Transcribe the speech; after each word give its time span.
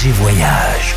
FG 0.00 0.12
Voyage. 0.12 0.94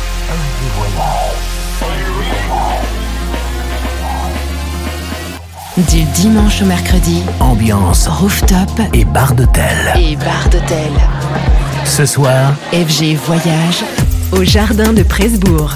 Du 5.76 6.02
dimanche 6.04 6.62
au 6.62 6.64
mercredi, 6.64 7.22
Ambiance 7.38 8.08
rooftop 8.08 8.80
et 8.94 9.04
bar 9.04 9.34
d'hôtel. 9.34 9.92
et 9.96 10.16
bar 10.16 10.48
d'hôtel. 10.50 10.90
Ce 11.84 12.06
soir, 12.06 12.54
FG 12.72 13.16
Voyage 13.26 13.84
au 14.32 14.42
jardin 14.42 14.94
de 14.94 15.02
Presbourg. 15.02 15.72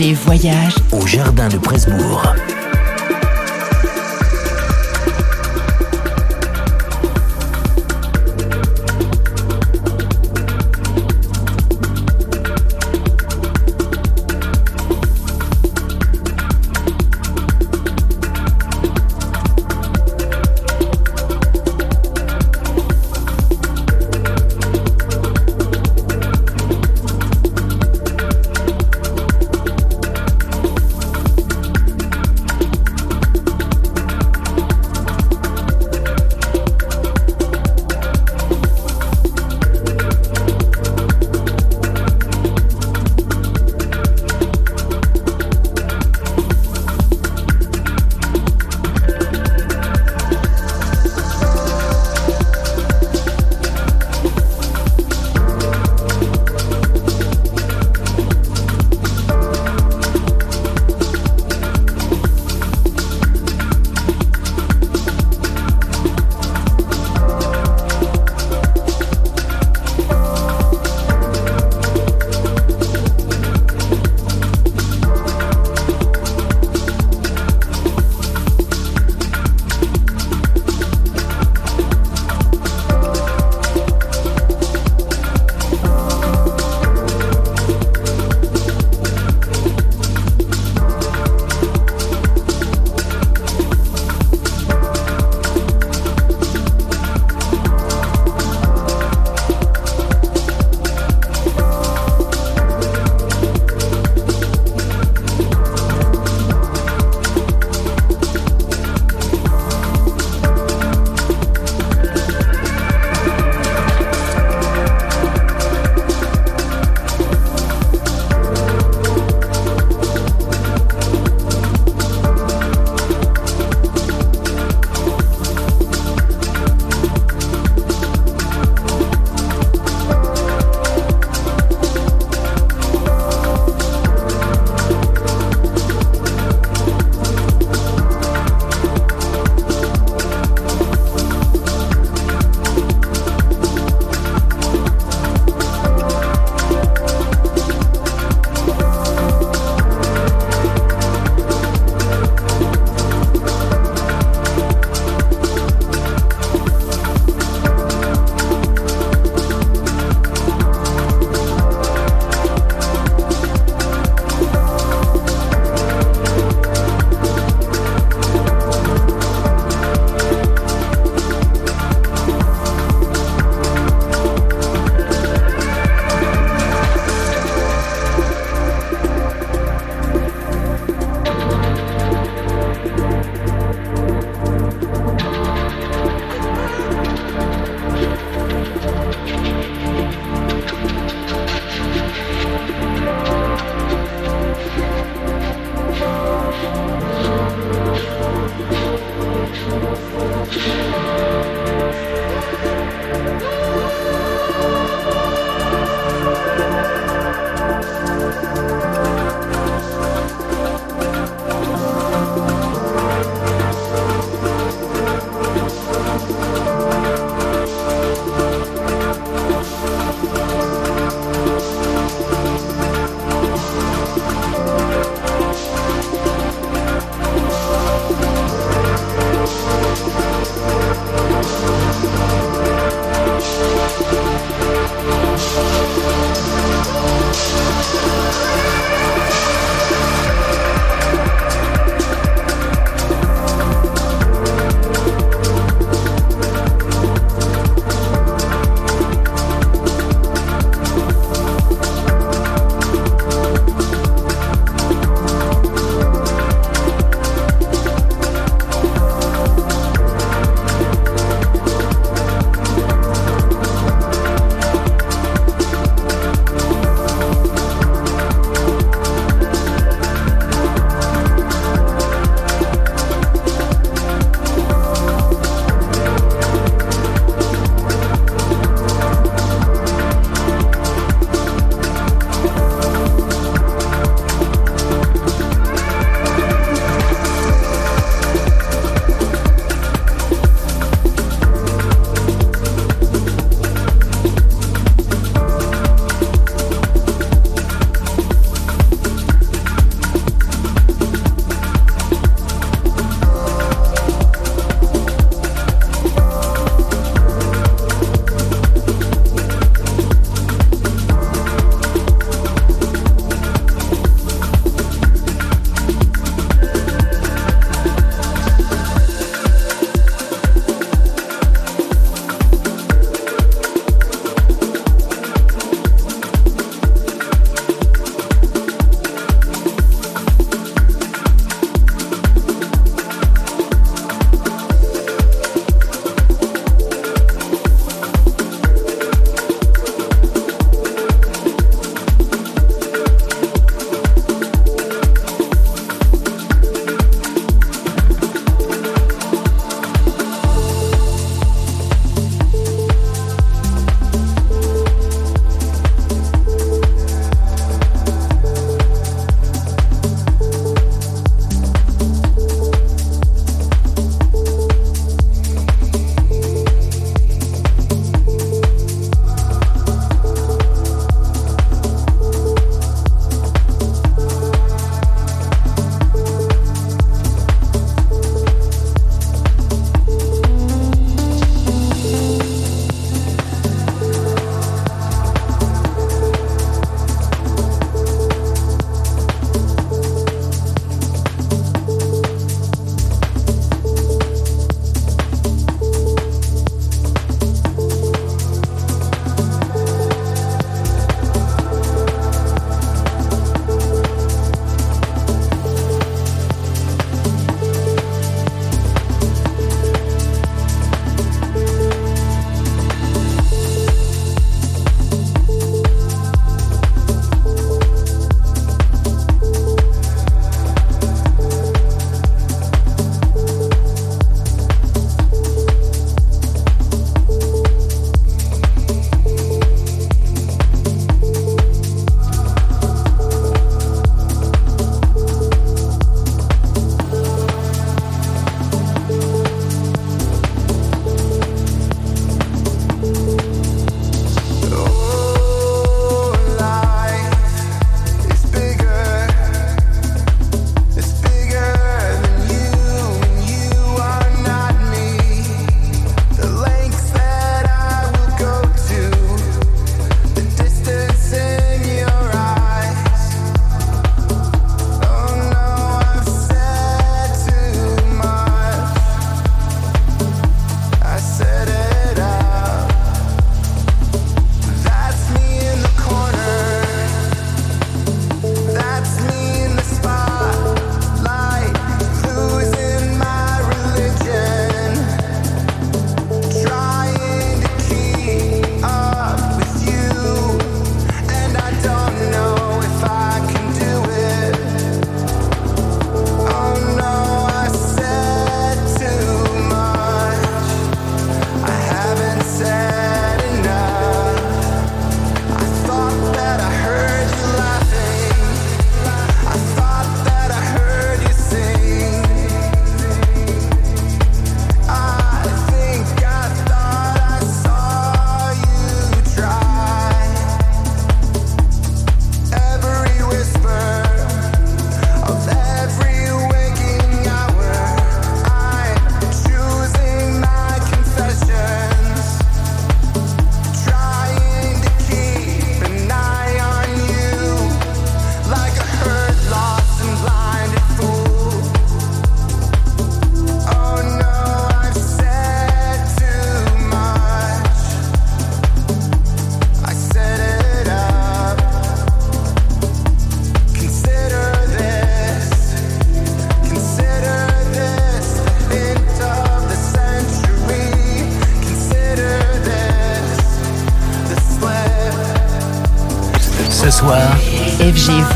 FG 0.00 0.14
Voyage 0.14 0.76
au 0.92 1.06
Jardin 1.06 1.48
de 1.48 1.58
Presbourg. 1.58 2.22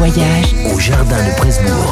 Voyage 0.07 0.55
au 0.71 0.79
Jardin 0.79 1.17
de 1.17 1.35
Presbourg. 1.39 1.84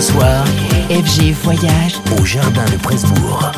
ce 0.00 0.12
soir, 0.12 0.44
FG 0.90 1.32
Voyage 1.42 2.00
au 2.20 2.24
Jardin 2.24 2.64
de 2.66 2.76
Presbourg. 2.76 3.50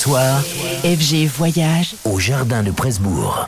Soir, 0.00 0.40
FG 0.82 1.26
Voyage 1.26 1.94
au 2.06 2.18
Jardin 2.18 2.62
de 2.62 2.70
Presbourg. 2.70 3.44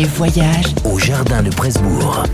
Voyage 0.00 0.74
au 0.86 0.98
Jardin 0.98 1.42
de 1.42 1.50
Presbourg. 1.50 2.24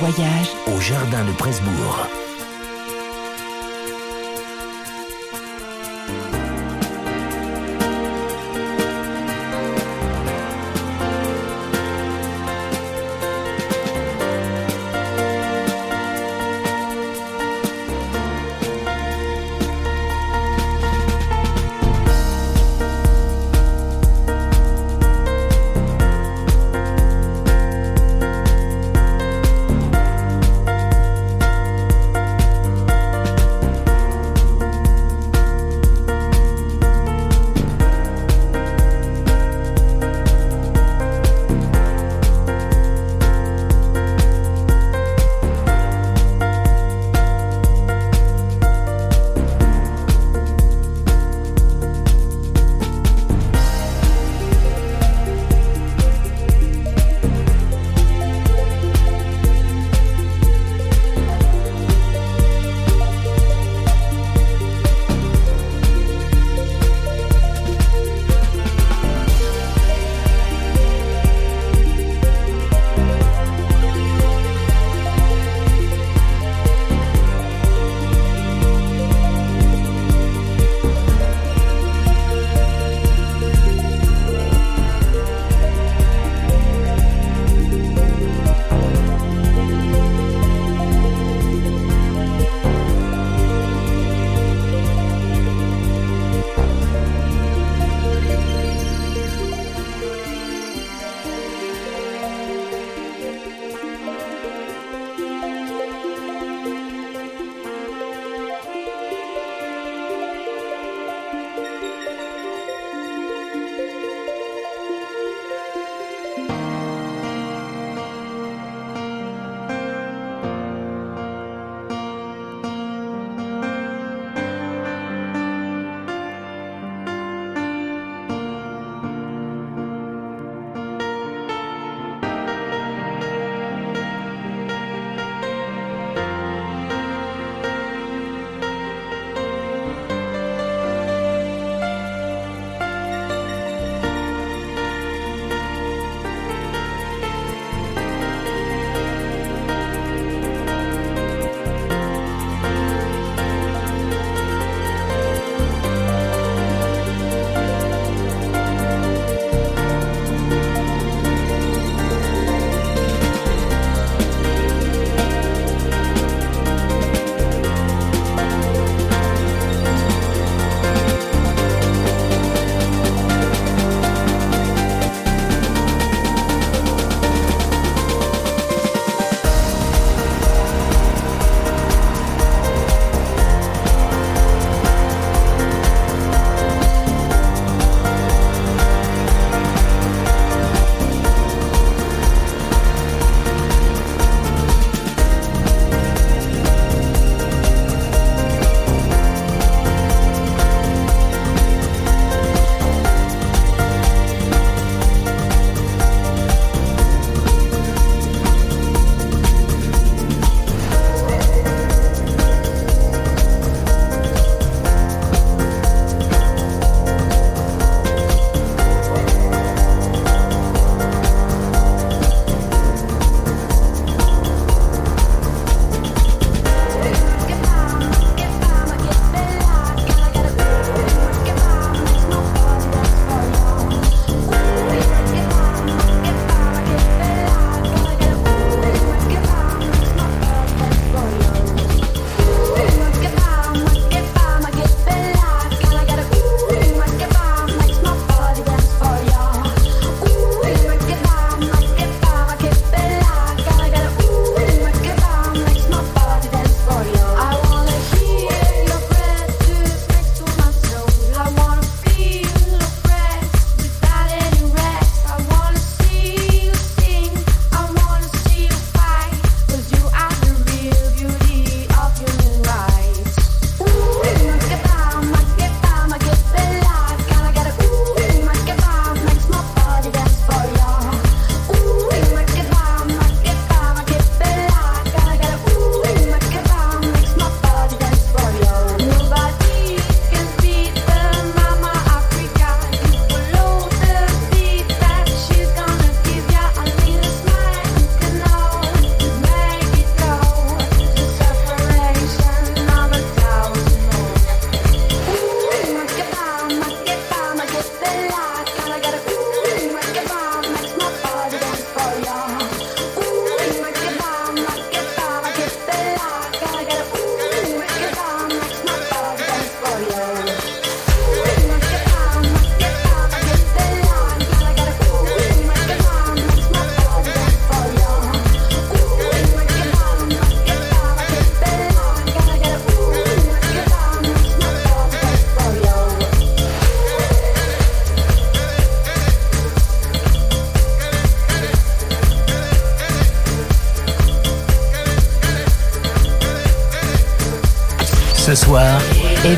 Voyage 0.00 0.52
au 0.66 0.78
Jardin 0.78 1.24
de 1.24 1.32
Presbourg. 1.32 2.05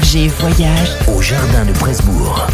FG 0.02 0.28
Voyage 0.40 0.96
au 1.08 1.20
Jardin 1.20 1.64
de 1.64 1.72
Presbourg. 1.72 2.46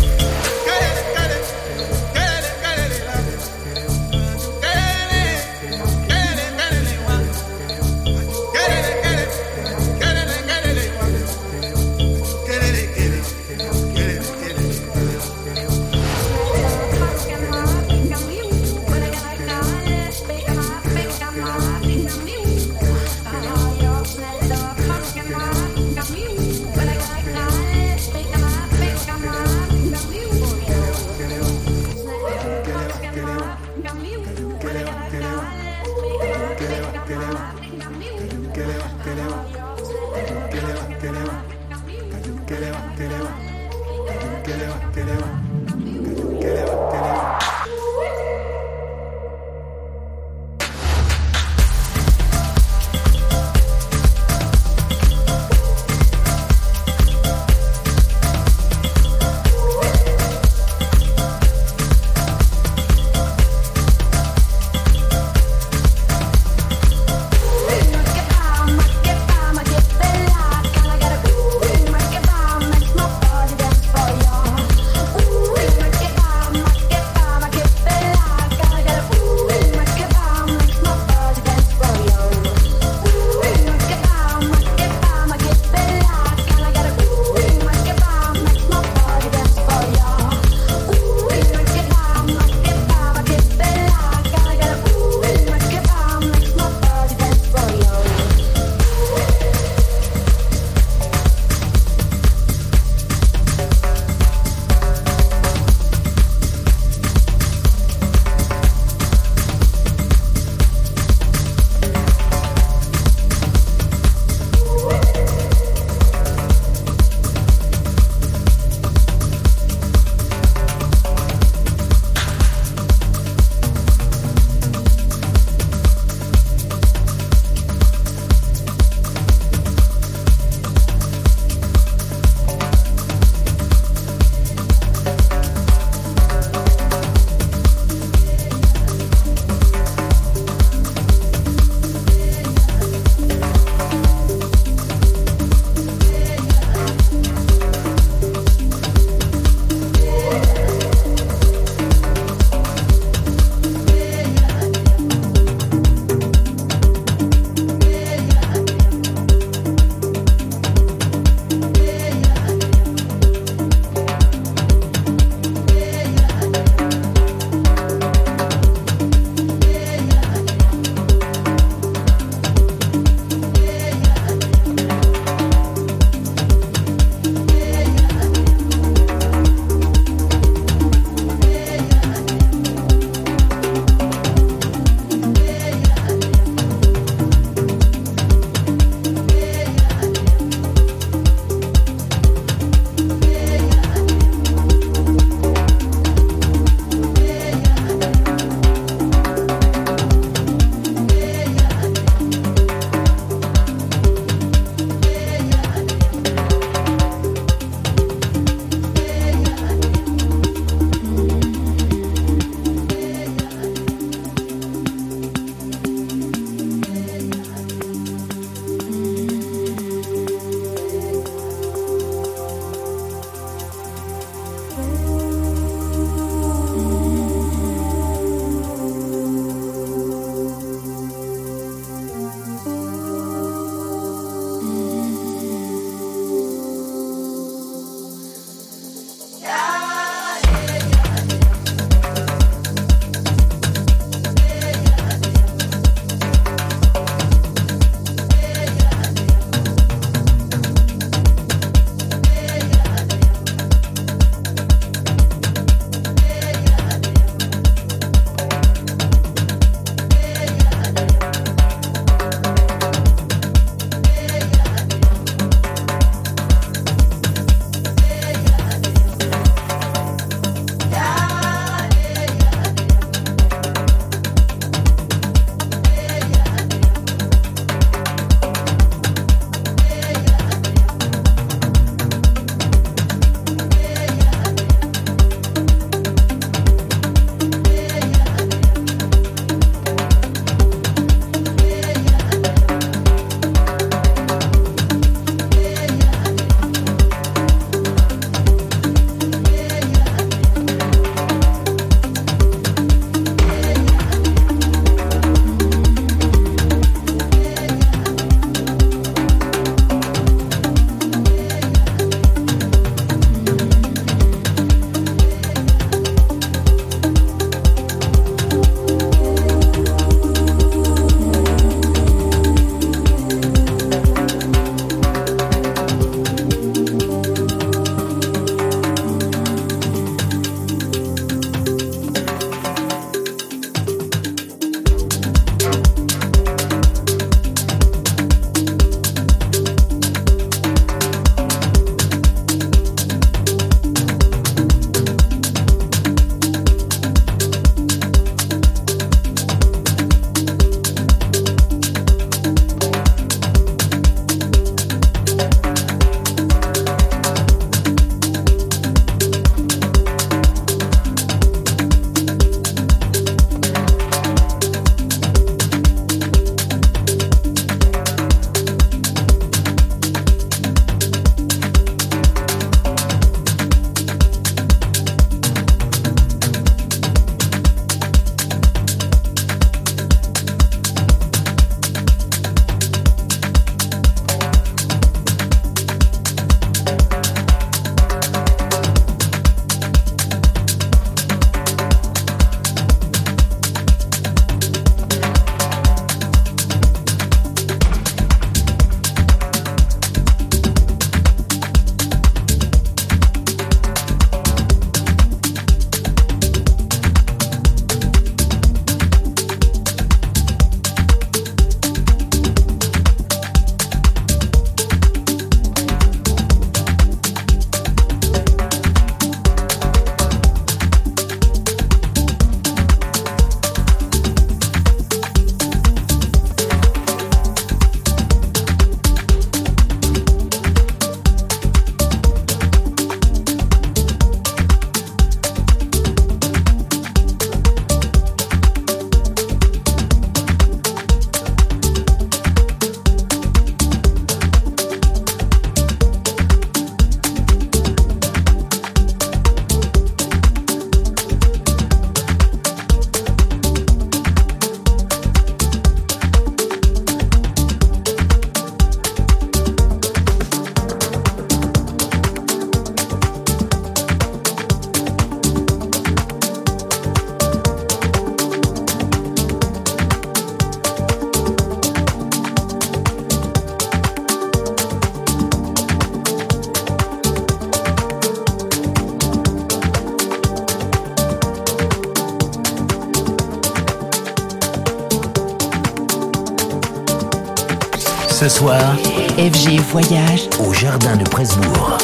Ce 488.44 488.50
soir, 488.50 488.98
FG 489.38 489.80
Voyage 489.90 490.50
au 490.58 490.74
Jardin 490.74 491.16
de 491.16 491.24
Presbourg. 491.24 491.96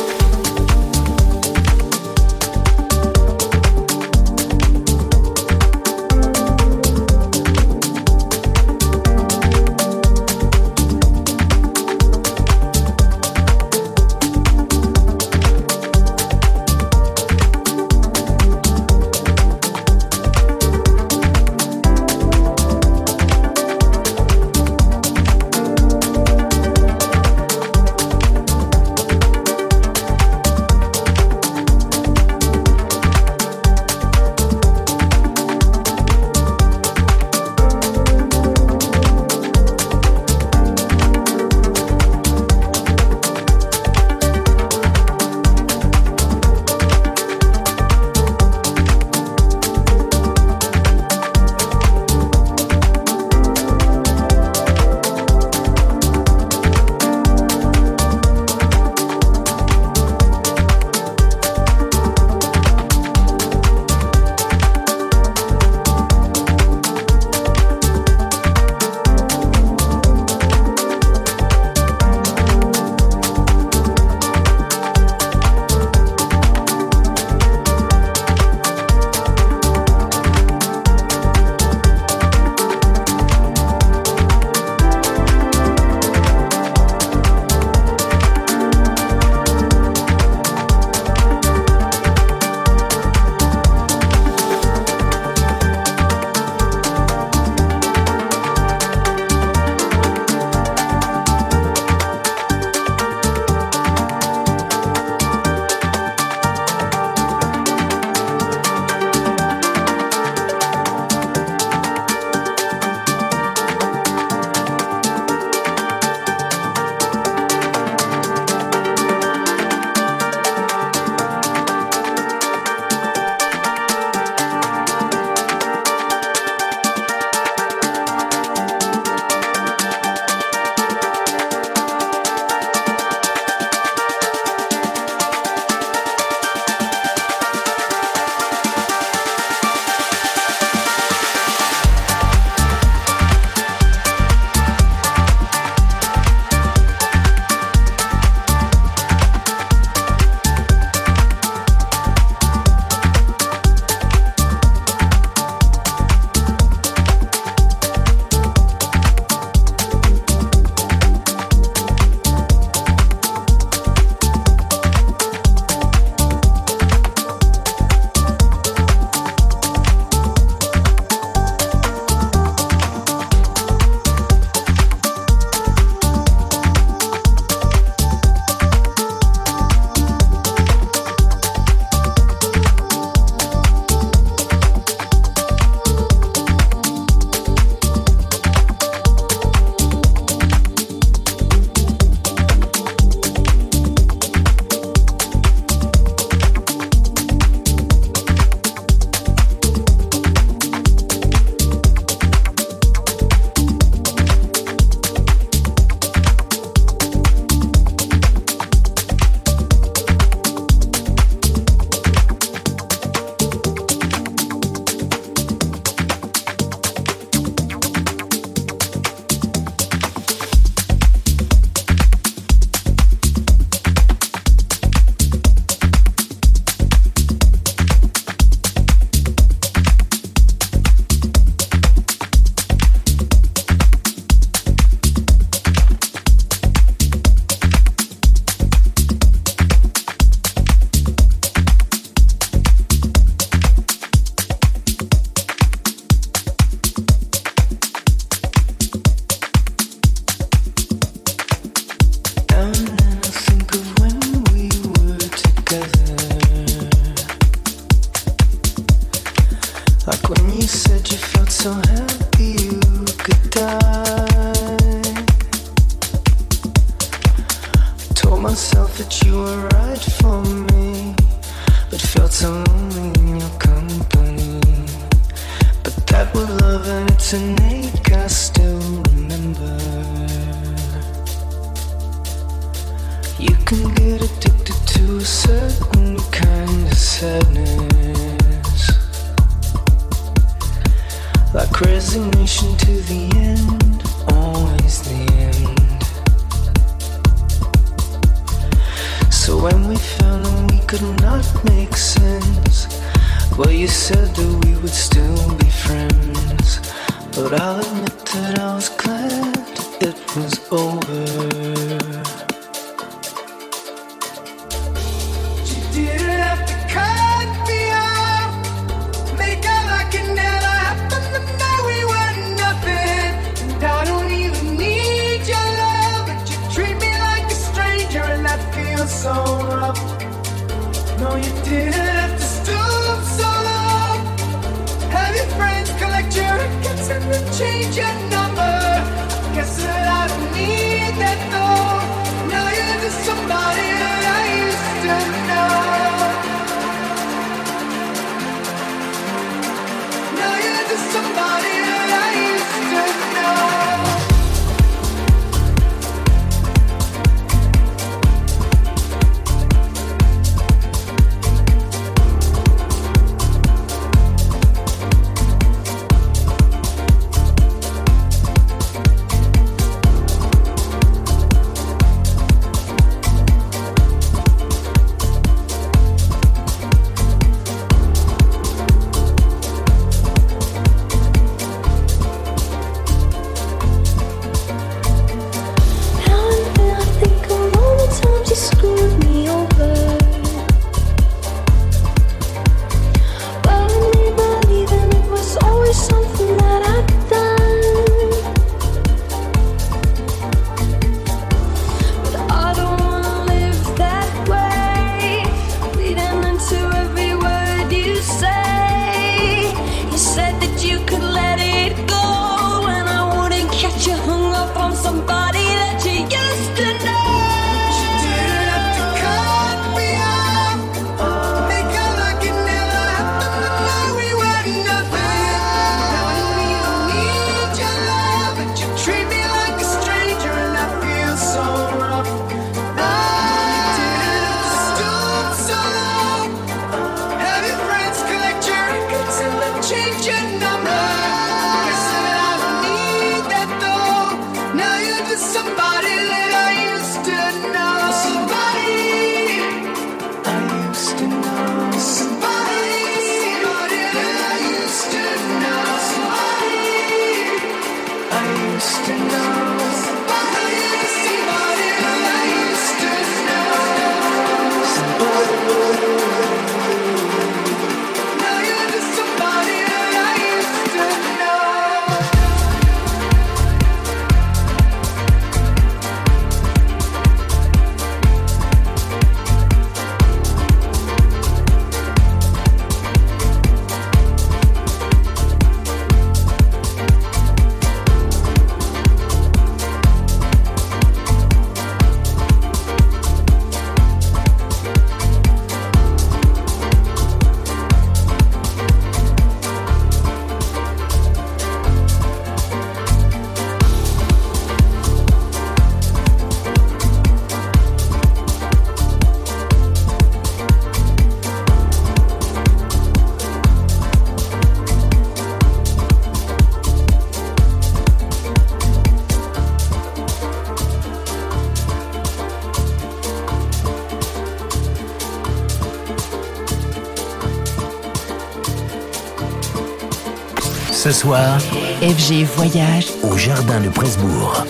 Soir, 531.20 531.60
FG 532.00 532.44
Voyage 532.56 533.08
au 533.22 533.36
Jardin 533.36 533.78
de 533.82 533.90
Presbourg. 533.90 534.64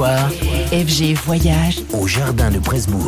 FG 0.00 1.14
Voyage. 1.24 1.82
au 1.92 2.06
Jardin 2.06 2.50
de 2.50 2.58
Presbourg. 2.60 3.07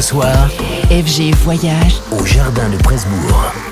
Ce 0.00 0.06
soir, 0.06 0.48
FG 0.88 1.34
Voyage 1.44 2.00
au 2.10 2.24
Jardin 2.24 2.70
de 2.70 2.78
Presbourg. 2.78 3.69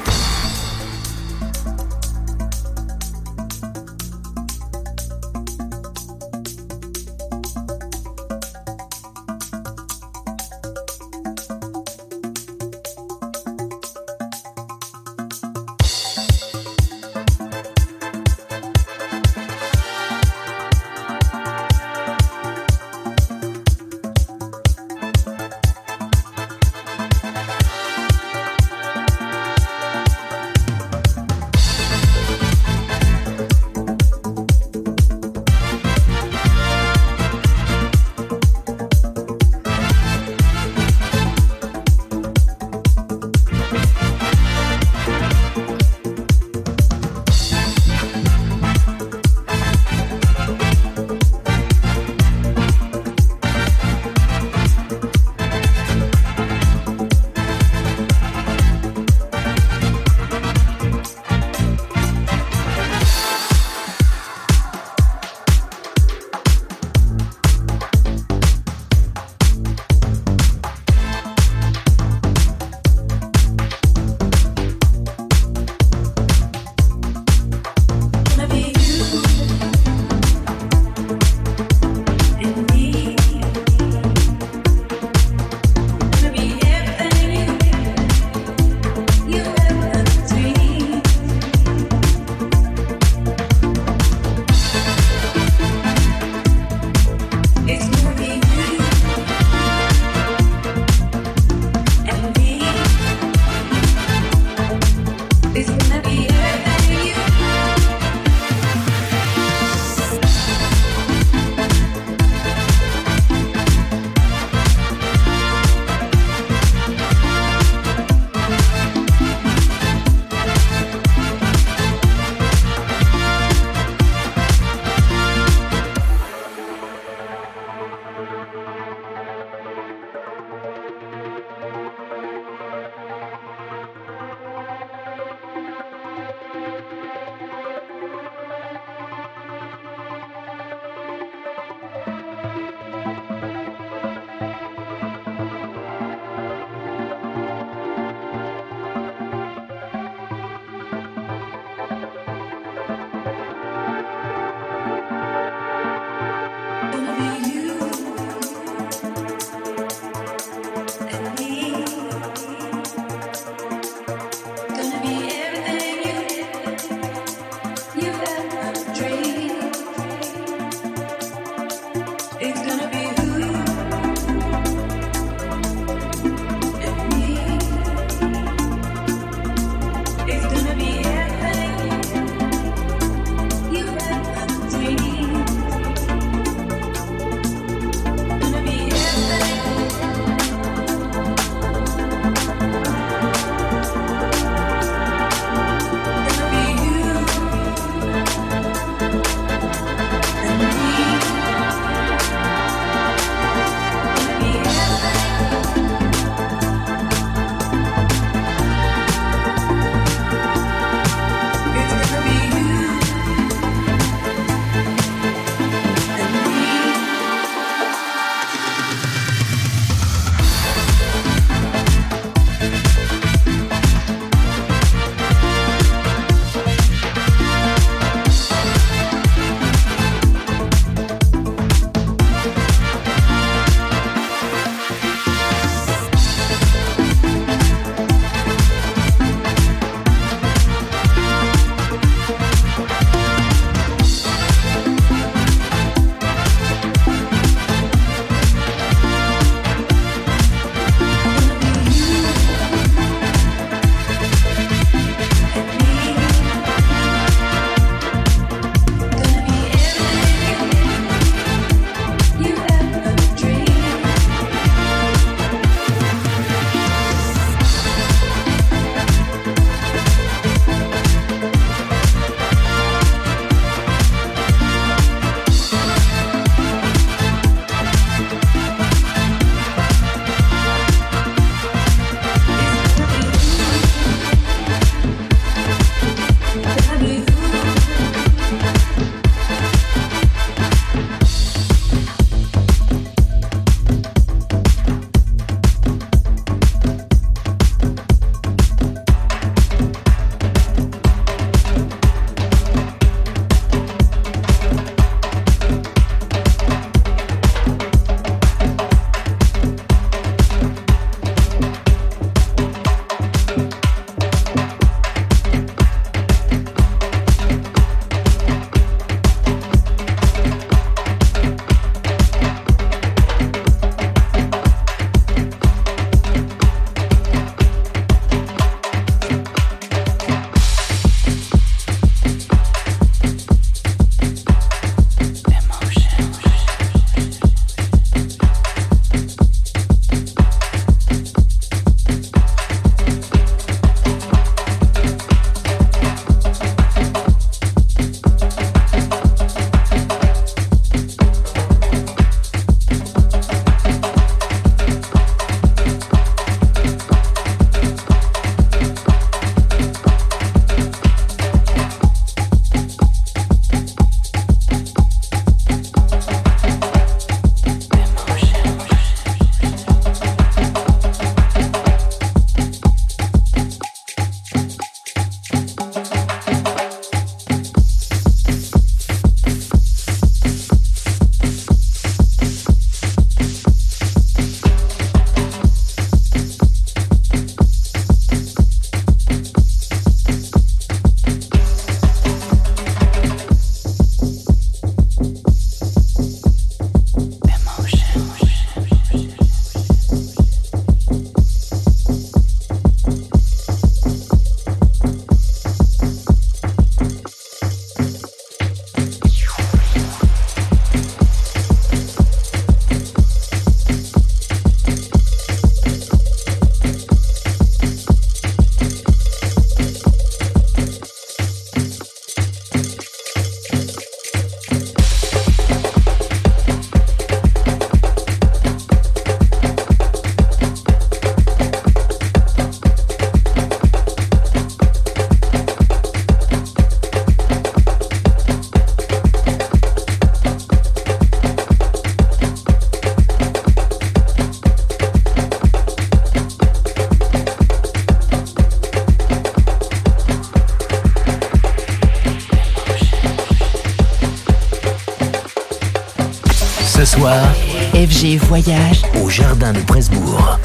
Au 459.23 459.29
Jardin 459.31 459.73
de 459.73 459.79
Presbourg. 459.79 460.59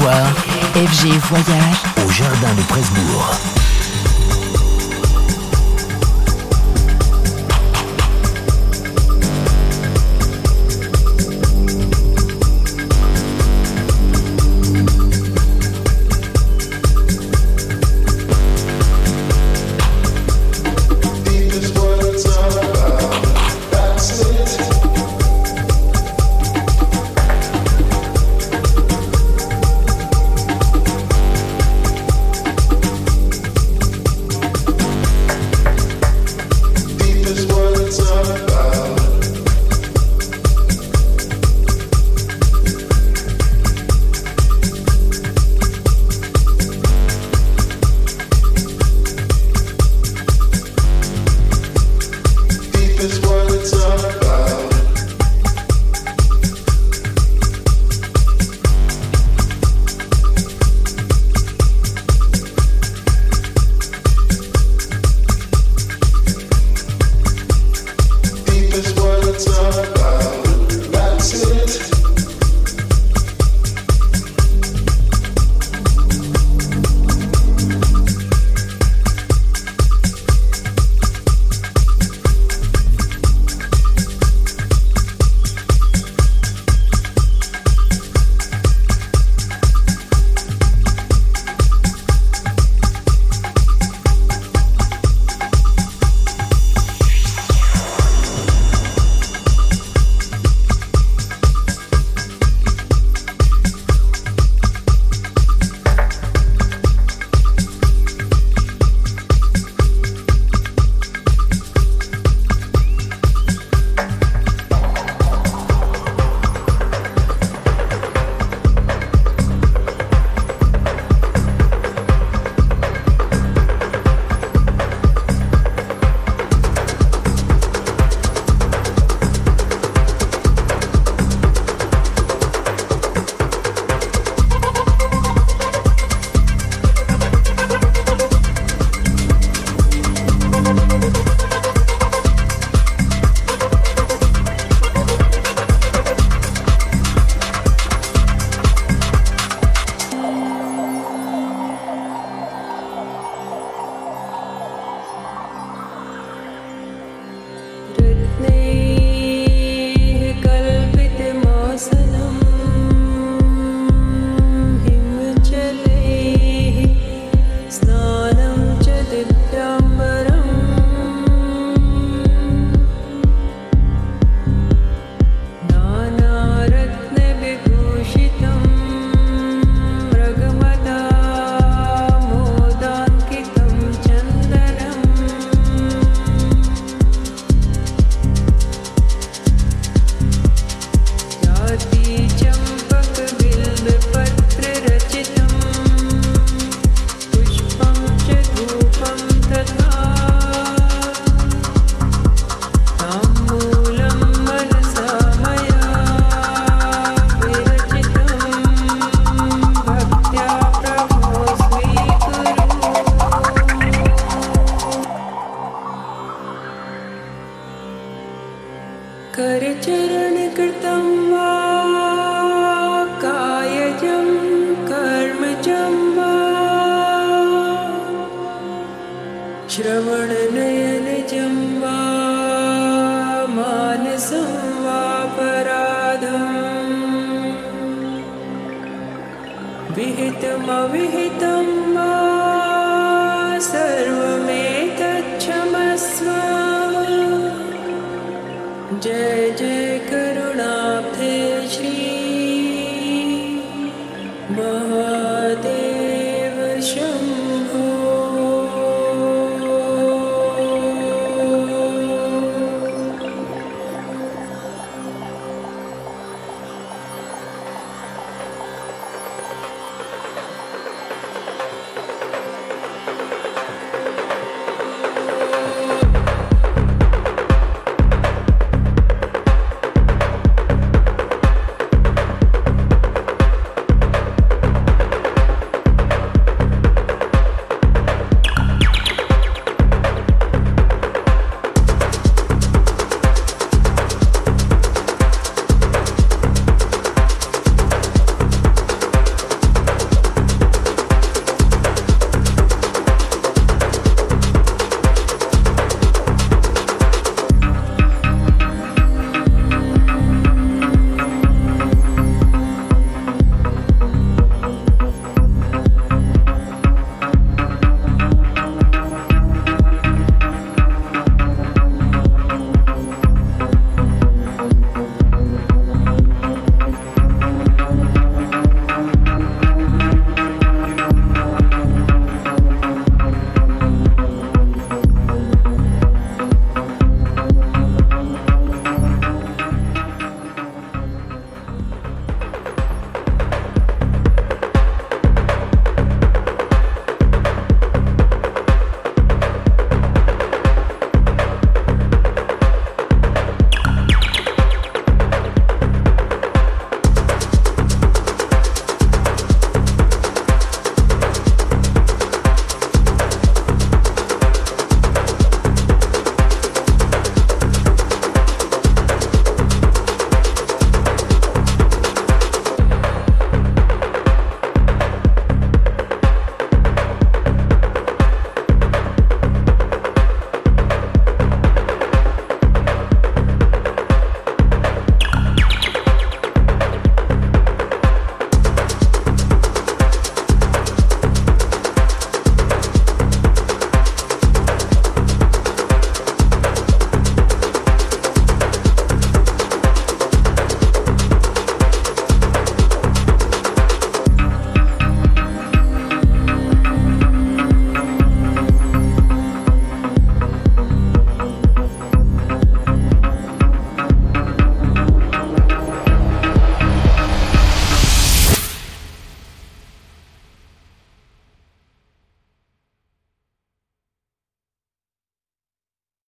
FG 0.00 1.08
Voyage 1.28 1.82
au 2.04 2.10
Jardin 2.10 2.52
de 2.54 2.62
Presbourg. 2.62 3.53